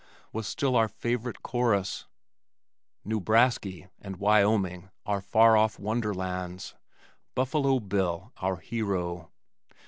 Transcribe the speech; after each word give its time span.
was 0.33 0.47
still 0.47 0.75
our 0.75 0.87
favorite 0.87 1.43
chorus, 1.43 2.07
"Newbrasky" 3.05 3.87
and 4.01 4.15
Wyoming 4.15 4.89
our 5.05 5.21
far 5.21 5.55
off 5.55 5.77
wonderlands, 5.77 6.73
Buffalo 7.35 7.79
Bill 7.79 8.33
our 8.37 8.57
hero. 8.57 9.29